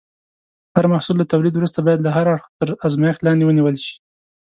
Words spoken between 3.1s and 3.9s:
لاندې ونیول